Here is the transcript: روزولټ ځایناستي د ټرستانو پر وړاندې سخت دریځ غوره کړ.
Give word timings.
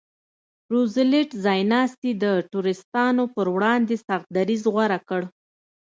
روزولټ 0.73 1.29
ځایناستي 1.45 2.11
د 2.23 2.25
ټرستانو 2.51 3.23
پر 3.35 3.47
وړاندې 3.55 3.95
سخت 4.07 4.27
دریځ 4.37 4.61
غوره 4.73 4.99
کړ. 5.09 5.21